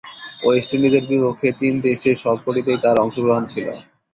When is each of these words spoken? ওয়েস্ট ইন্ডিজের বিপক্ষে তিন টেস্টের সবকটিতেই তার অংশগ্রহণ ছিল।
ওয়েস্ট 0.43 0.69
ইন্ডিজের 0.75 1.05
বিপক্ষে 1.09 1.49
তিন 1.59 1.73
টেস্টের 1.83 2.15
সবকটিতেই 2.23 2.79
তার 2.83 2.95
অংশগ্রহণ 3.03 3.43
ছিল। 3.51 3.67